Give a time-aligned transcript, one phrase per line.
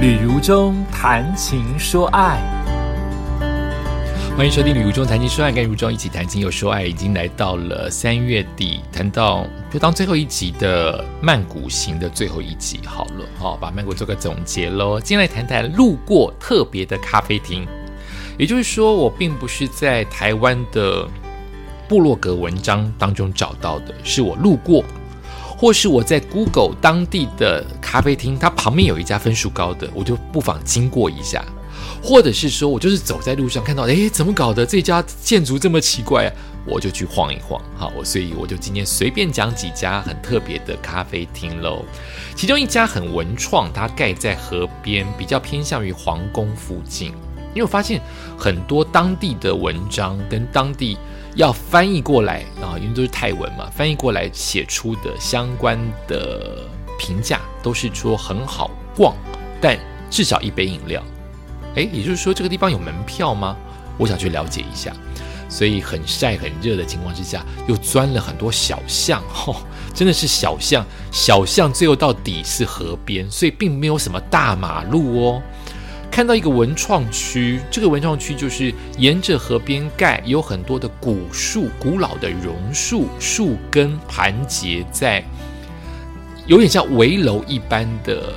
[0.00, 2.40] 旅如中谈情说爱，
[4.34, 6.86] 欢迎收听《旅如中谈情说爱》，跟如中一起谈情又说爱。
[6.86, 14.98] 已经来到了三月底，谈到就当最后一集的曼谷行的最后一集好了，好把曼谷做个总结喽。
[14.98, 17.68] 今天来谈谈路过特别的咖啡厅，
[18.38, 21.06] 也就是说，我并不是在台湾的
[21.86, 24.82] 部落格文章当中找到的，是我路过。
[25.58, 31.40] 或是我在 Google 当地的咖啡厅，它旁边有一家分数高的，我就不妨经过一下；
[32.02, 34.66] 或者是说我就是走在路上看到，诶，怎么搞的？
[34.66, 36.30] 这家建筑这么奇怪啊，
[36.66, 37.58] 我就去晃一晃。
[37.74, 41.82] 好，我所以我就今天随便讲几家很特别的咖啡厅喽。
[42.36, 47.14] 其中一家很文创，它盖在河边，比较偏向于皇宫附近。
[47.54, 47.98] 因为我发现
[48.36, 50.98] 很多当地的文章跟当地。
[51.36, 56.64] 要翻译过来啊，因为都是泰文嘛，翻译过来写出的相关的
[57.00, 59.16] 评价都是说很好逛，
[59.58, 59.78] 但
[60.10, 61.02] 至少一杯饮料。
[61.76, 63.56] 诶，也就是说这个地方有门票吗？
[63.96, 64.92] 我想去了解一下。
[65.48, 69.56] 所以很晒很热的情况之下，又钻了很多小巷，吼，
[69.94, 75.42] 真的是小巷，小巷最后到底是河边，所以并没有什么大马路哦。
[76.08, 85.24] 看到一个文创区，这个文创区就是沿着河边盖，有很多的古树、古老的榕树，树根盘结在，
[86.46, 88.34] 有点像围楼一般的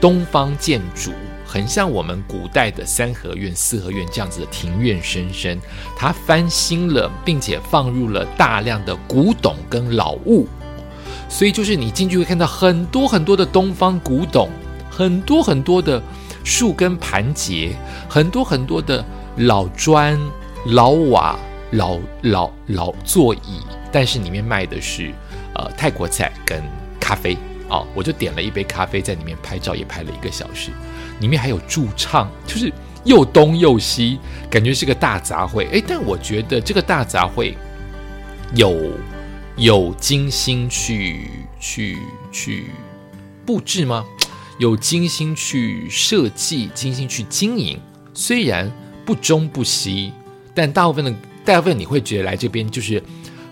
[0.00, 1.12] 东方建筑，
[1.46, 5.58] 很像我们古代的三合院、四合院这样子的庭院深深。
[5.96, 10.46] 它翻新了，并且放入了大量的古董跟老物，
[11.28, 14.48] 所以就是你进去会看到很多很多的东方古董，
[14.90, 16.02] 很多很多的。
[16.48, 17.74] 树根盘结，
[18.08, 19.04] 很多很多的
[19.38, 20.16] 老砖、
[20.66, 21.36] 老瓦、
[21.72, 25.12] 老老老座椅，但是里面卖的是
[25.56, 26.62] 呃泰国菜跟
[27.06, 30.72] 咖啡哦，我就点了一杯咖啡，在里面拍照也拍了一个小时，
[31.20, 32.72] 里面还有驻唱，就是
[33.04, 34.18] 又东又西，
[34.50, 35.68] 感觉是个大杂烩。
[35.70, 37.54] 诶，但我觉得这个大杂烩
[38.56, 38.90] 有
[39.54, 41.96] 有精心去去
[42.32, 42.70] 去
[43.44, 44.04] 布置吗？
[44.58, 47.78] 有精心去设计、精心去经营，
[48.14, 48.68] 虽然
[49.04, 50.12] 不中不西，
[50.52, 51.14] 但大部分的
[51.44, 53.00] 大部分你会觉得来这边就是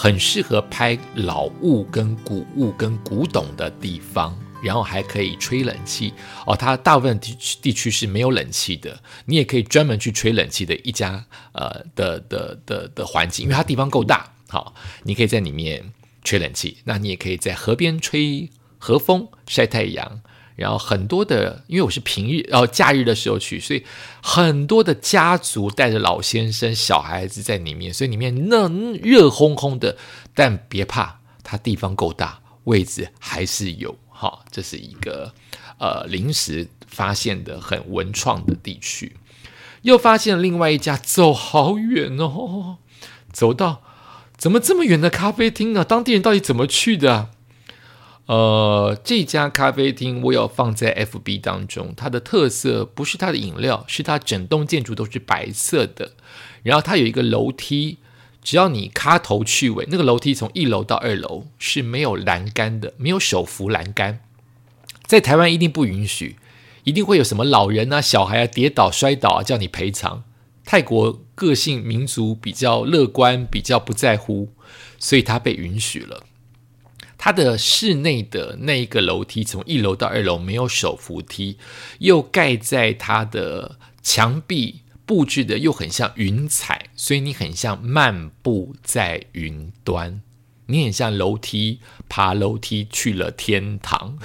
[0.00, 6.14] 很适合拍老物、跟古物、跟古董的地方，然后还可以吹冷气
[6.46, 6.54] 哦。
[6.54, 14.72] 它大部分地区地区是没有冷气的，你也可以专门去吹冷气的一家呃的的的的环境，因为它地方够大，好，
[15.02, 15.92] 你可以在里面
[16.22, 18.48] 吹冷气，那你也可以在河边吹
[18.78, 20.20] 河风、晒太阳。
[20.58, 23.84] 然后很多的，因为我是平日哦假日的时候去，所以
[24.20, 28.68] 很多的家族带着老先生、小孩子在里面，所以里面那
[29.00, 29.96] 热烘烘的。
[30.34, 33.96] 但别怕，它地方够大，位置还是有。
[34.08, 35.32] 哈，这是一个
[35.78, 39.16] 呃临时发现的很文创的地区。
[39.82, 42.78] 又发现另外一家，走好远哦，
[43.32, 43.82] 走到
[44.36, 45.84] 怎么这么远的咖啡厅呢？
[45.84, 47.30] 当地人到底怎么去的？
[48.28, 56.12] 呃，这家咖啡厅我有放在 FB 当中，它的特色不是它的饮料，是它整栋建筑都是白色的。
[56.62, 57.96] 然后它有一个楼梯，
[58.42, 64.20] 只要你卡头去尾，那个楼梯从一楼到二楼是没有栏杆的，没有手扶栏杆。
[65.06, 66.36] 在台湾一定不允许，
[66.84, 70.24] 一定会有什么老人啊、小孩啊跌倒摔倒啊，叫你赔偿。
[70.66, 74.50] 泰国个性民族比较乐观，比较不在乎，
[74.98, 76.24] 所以它被允许了。
[77.28, 81.58] 它的室内的那一个楼梯，从一楼到二楼没有手扶梯，
[81.98, 90.22] 又盖在它的墙壁布置的又很像云彩，所以你很像漫步在云端，
[90.68, 94.16] 你很像楼梯爬楼梯去了天堂。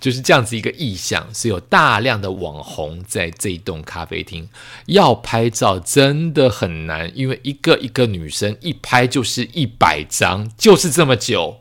[0.00, 4.48] 就是这样子一个意象，是有大量的网红在这一栋咖啡厅
[4.86, 11.60] 要拍照，真的很难，因为一个一个女生一拍就是一百张，就是这么久，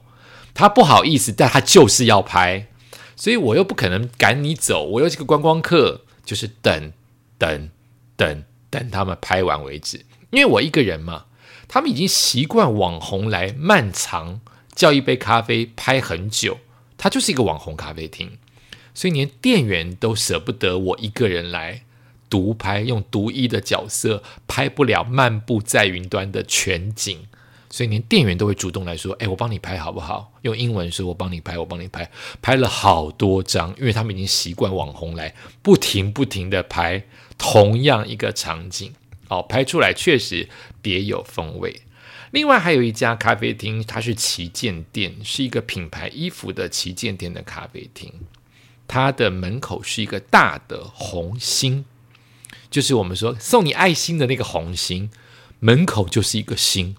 [0.54, 2.68] 她不好意思，但她就是要拍，
[3.16, 6.94] 所以我又不可能赶你走，我又是个观光客，就是等
[7.38, 7.70] 等
[8.16, 11.26] 等等他们拍完为止，因为我一个人嘛，
[11.68, 14.42] 他们已经习惯网红来漫长
[14.76, 16.60] 叫一杯咖啡拍很久。
[16.98, 18.32] 它就是一个网红咖啡厅，
[18.94, 21.84] 所以连店员都舍不得我一个人来
[22.30, 27.20] 独拍，用独一的角色拍不了漫步在云端的全景，
[27.70, 32.10] 所以连店员都会主动来说：“哎，我帮你拍好不好？”用英文说：“我帮你拍，我帮你拍。”
[32.42, 37.04] 拍了好多张，因为他们已经习惯网红来不停不停的拍
[37.38, 38.94] 同样一个场景，
[39.30, 40.50] 哦，拍出来确实
[40.82, 41.82] 别有风味。
[42.32, 48.14] 另外还有一家咖啡厅，它是旗舰店，是一个品牌衣服的旗舰店的咖啡厅。
[48.88, 51.86] 它的门口是一个大的红心，
[52.70, 55.10] 就是我们说送你爱心的那个红心，
[55.60, 56.96] 门口就是一个心。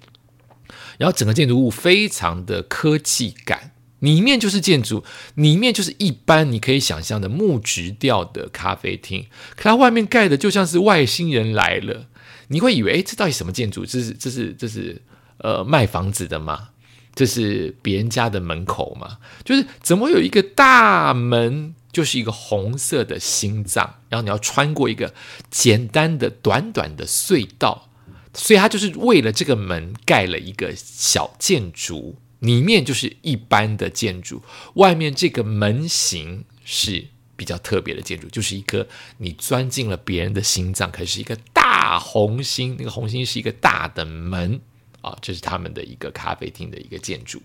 [0.98, 3.70] 然后整个建筑物非常的科技感，
[4.00, 5.04] 里面就是建筑，
[5.34, 9.26] 里面就是一般你可以想象的木质调的咖啡厅，
[9.56, 12.08] 可它外面盖的就像是外星人来了，
[12.48, 13.86] 你会以为，哎，这到底什么建筑？
[13.86, 15.00] 这是这是这是
[15.38, 16.70] 呃卖房子的吗？
[17.14, 19.18] 这是别人家的门口吗？
[19.44, 25.12] 就是怎么有一个大门，就是一个红色的心脏，然后你要穿过一个
[25.50, 27.88] 简单的短短的隧道。
[28.34, 34.42] 所以，他就是为了这个门盖了一个小建筑，里面就是一般的建筑，
[34.74, 38.86] 外面这个门型是比较特别的建筑，就是一个
[39.16, 44.60] 你钻进了别人的心脏，可是一个大红心，那个红心是一个大的门
[45.00, 47.40] 啊，这是他们的一个咖啡厅的一个建筑。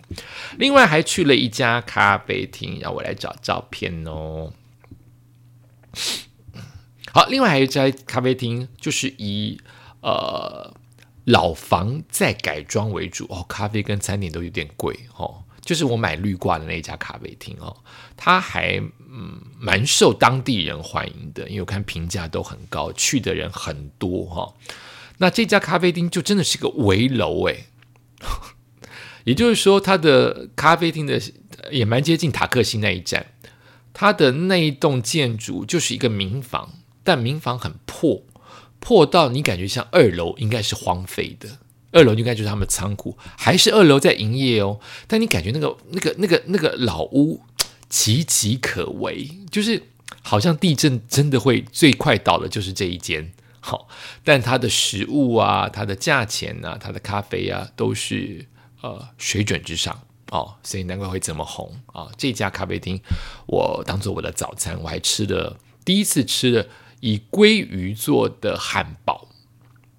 [0.57, 4.53] 另外，还去了一家咖啡厅，让我来找照片哦。
[7.11, 9.59] 好，另外还有一家咖啡厅，就是以
[10.01, 10.73] 呃。
[11.25, 15.41] 老房在改装为主哦，咖啡跟餐点都有点贵哦。
[15.61, 17.73] 就是我买绿挂的那家咖啡厅哦，
[18.17, 18.77] 它还
[19.09, 24.53] 嗯蛮受当地人欢迎的，因为我看评价都很高，去的人很多哈。
[25.24, 27.68] 那这家咖啡厅就真的是个围楼诶，
[29.24, 31.18] 也就是说，它的咖啡厅的
[31.72, 33.28] 也蛮接近塔克西那一站，
[33.94, 36.74] 它的那一栋建筑就是一个民房，
[37.06, 38.24] 但民房很破。
[38.81, 41.48] 破到你感觉像二楼应该是荒废的，
[41.94, 44.81] 二楼应该就是他们仓库，还是二楼在营业哦。
[45.08, 47.42] 但你感觉那个那个那个那个老屋
[47.90, 49.84] 岌岌可危，就是
[50.22, 53.31] 好像地震真的会最快倒的就是这一间。
[53.65, 53.88] 好，
[54.25, 58.45] 但它的食物啊，它的价钱啊，它的咖啡啊，都是
[58.81, 59.98] 呃水准之上
[60.31, 62.10] 哦，所以难怪会这么红啊。
[62.18, 63.00] 这家咖啡厅
[63.48, 66.68] 我当做我的早餐，我还吃了第一次吃的。
[67.06, 69.27] 以鲑鱼做的汉堡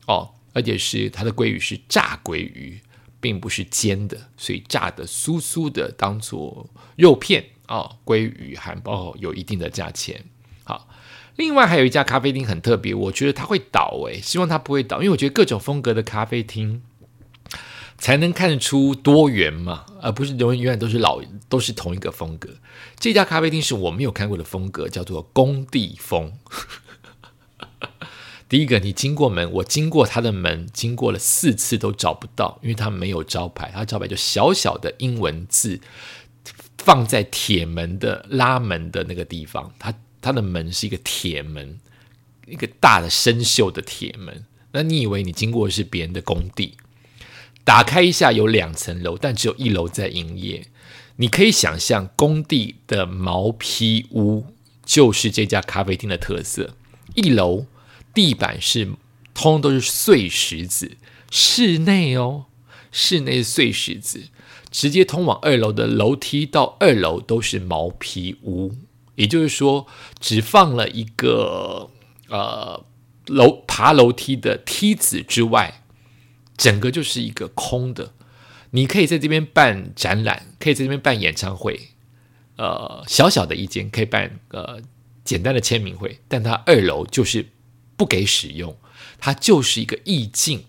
[0.06, 2.80] 哦，而且是它的鲑鱼是炸鲑鱼，
[3.20, 6.66] 并不是煎的，所以炸的酥酥的，当做
[6.96, 7.98] 肉片哦。
[8.06, 10.24] 鲑鱼汉堡有一定的价钱。
[10.64, 10.88] 好，
[11.36, 16.82] 另外还有一家咖啡厅很特别，我觉得它会倒诶，希望它不会倒，因为我觉得各种风格的咖啡厅
[17.98, 22.50] 才能看出多元嘛，而不是永远永远都是老都是同一个风格。
[22.98, 26.32] 这家咖啡厅是我没有看过的风格，叫做工地风。
[28.48, 35.80] 第一个，你经过门，我经过他的门，经过了四次都找不到，因为他没有招牌，他招牌就小小的英文字，
[36.78, 39.92] 放在铁门的拉门的那个地方，他
[40.24, 41.78] 它的门是一个铁门，
[42.46, 44.46] 一个大的生锈的铁门。
[44.72, 46.78] 那你以为你经过的是别人的工地？
[47.62, 50.66] 打开一下，有两层楼，但只有一楼在营业。
[51.16, 54.46] 你可以想象，工地的毛坯屋
[54.84, 56.74] 就是这家咖啡厅的特色。
[57.14, 57.66] 一楼
[58.12, 58.92] 地板是
[59.32, 60.96] 通都是碎石子，
[61.30, 62.46] 室内哦，
[62.90, 64.24] 室内碎石子，
[64.70, 68.72] 直接通往二楼的楼梯到二楼都是毛坯屋，
[69.14, 69.86] 也就是说，
[70.20, 71.90] 只放了一个
[72.28, 72.84] 呃
[73.26, 75.82] 楼爬楼梯的梯子之外，
[76.56, 78.12] 整个就是一个空的。
[78.70, 81.90] 你可以在这边办展览，可以在这边办演唱会，
[82.56, 84.80] 呃，小小的一间可以办呃。
[85.24, 87.48] 简单的签名会，但它二楼就是
[87.96, 88.76] 不给使用，
[89.18, 90.66] 它就是一个意境，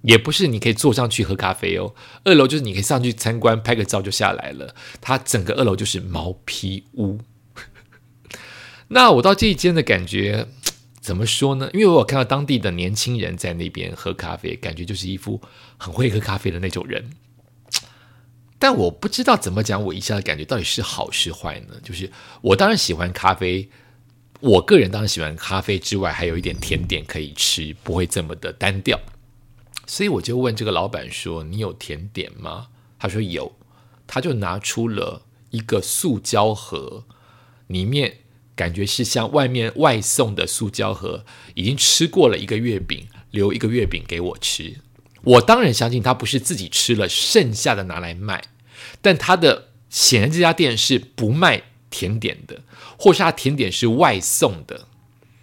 [0.00, 1.94] 也不是你可以坐上去喝咖啡哦。
[2.24, 7.18] 二楼就是你可以上去参观拍个照就下来了，它整个二楼就是毛坯屋。
[8.92, 10.46] 那我到这一间的感觉
[11.00, 11.70] 怎么说呢？
[11.72, 15.40] 因为我有看到当地的年轻人在那边喝咖啡，感觉就是一副
[15.78, 17.10] 很会喝咖啡的那种人。
[18.60, 21.74] 但我不知道怎么讲，我一下的感觉到底是好是坏呢？
[21.82, 22.10] 就是
[22.42, 23.68] 我当然喜欢咖啡。
[24.40, 28.98] 我个人当然喜欢咖啡之外，还有一点甜点可以吃，不会这么的单调。
[29.86, 32.66] 所以我就问这个老板说：“你有甜点吗？”
[32.98, 33.54] 他说有，
[34.06, 37.04] 他就拿出了一个塑胶盒，
[37.68, 38.18] 里面
[38.54, 44.76] 感觉是像外面外送的塑胶盒，已经吃过了一个月饼，留一个月饼给我吃。
[45.24, 48.42] 我当然相信他不是自己吃了剩下的拿来卖，
[49.00, 51.64] 但他的显然这家店是不卖。
[51.94, 52.62] 甜点的，
[52.96, 54.88] 或是他甜点是外送的，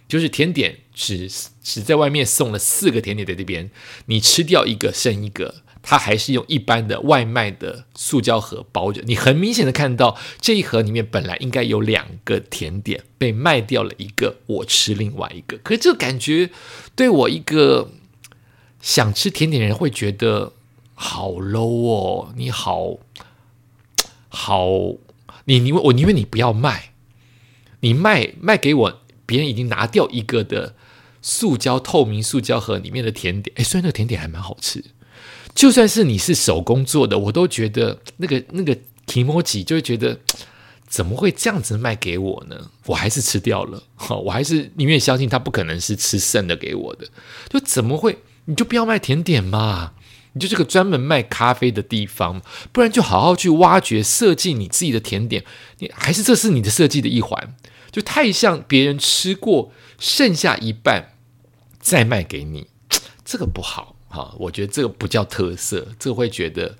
[0.08, 1.30] 就是甜点只
[1.62, 3.70] 只在外面送了四个甜点在这边，
[4.06, 9.02] 你吃掉一个剩一个，他还是用一般的外卖的塑胶盒包着。
[9.06, 15.56] 你很明显的看到这一盒里面本来应该有两个甜点，被卖掉了一个，我吃另外一个。
[15.58, 16.50] 可是这个感觉
[16.94, 17.90] 对我一个
[18.80, 20.52] 想吃甜点的人会觉得
[20.94, 22.98] 好 low 哦，你好
[24.28, 24.68] 好。
[25.46, 26.92] 你你我宁愿你不要卖，
[27.80, 30.76] 你卖卖给我，别人已经拿掉一个的
[31.22, 34.84] 塑胶透明塑胶盒里面的甜点，哎，虽然那个甜点还蛮好吃，
[35.60, 38.74] 就算是你是手工做的，我都觉得 那个那个
[39.04, 40.18] 提摩吉就会觉得。
[40.88, 42.68] 怎么会这样子卖给我呢？
[42.86, 47.06] 我还是吃掉了， 哈，我还是宁愿相信他不可能是吃剩的给我的。
[47.50, 48.18] 就怎么会？
[48.46, 49.92] 你就不要卖甜点嘛，
[50.32, 55.44] 你就这个专门卖咖啡的地方，不然就好好去挖掘设计你自己的甜点。
[55.78, 57.54] 你还是这是你的设计的一环，
[57.92, 61.12] 就太像别人吃过剩下一半
[61.78, 62.66] 再卖给你，
[63.24, 64.34] 这个不好哈。
[64.38, 66.76] 我觉得这个不叫特色，这个会觉得。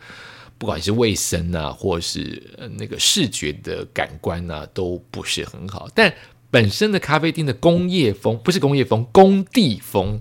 [0.59, 5.89] 不管是卫生啊，或是那个视觉的感官啊，都不是很好。
[5.95, 6.13] 但
[6.51, 10.21] 本身的咖啡厅的工业风，不是工业风，工地风，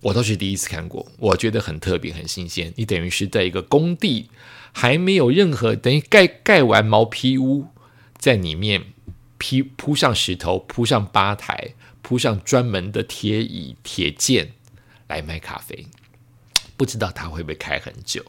[0.00, 2.72] 我都是第一次看过，我觉得很特别，很新鲜。
[2.74, 4.28] 你等于是在一个工地，
[4.72, 7.66] 还没有任何等于盖盖完毛坯屋，
[8.18, 8.82] 在里面
[9.38, 14.54] 铺铺上石头，铺上吧台，铺上专门的铁椅、铁件
[15.06, 15.86] 来卖咖啡，
[16.80, 18.24] 不知道它会不会开很久。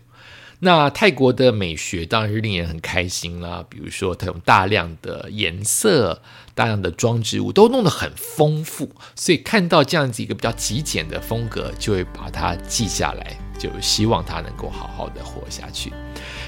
[0.60, 6.22] 那泰国的美学当然是令人很开心啦，比如说它有大量的颜色、
[6.53, 15.94] 大量的装置物，都弄得很丰富，所以看到这样子一个比较极简的风格，就会把它记下来，就希望他能够好好的活下去。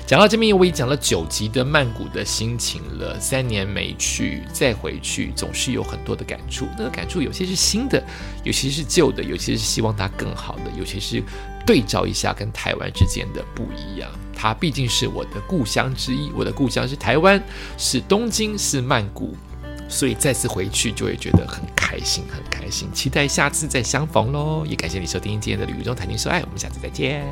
[0.06, 6.68] 讲到这边，我已讲了九集的曼谷的心情了，三年没去，再回去，总是有很多的感触。
[6.78, 8.04] 那个感触有些是新的，
[8.44, 11.24] 有些是旧的，有些是希望它更好的，有些是。
[11.66, 17.42] 对照一下跟台湾之间的不一样，它毕竟是我的故乡之一，我的故乡是台湾，
[17.78, 19.34] 是东京，是曼谷，
[19.88, 24.66] 所以再次回去就会觉得很开心，很开心，期待下次再相逢喽！
[24.66, 27.24] 也感谢你收听今天的旅途中谈情说爱，我们下次再见。